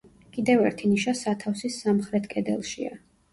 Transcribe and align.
კიდევ 0.35 0.63
ერთი 0.69 0.89
ნიშა 0.93 1.13
სათავსის 1.19 1.77
სამხრეთ 1.85 2.27
კედელშია. 2.33 2.99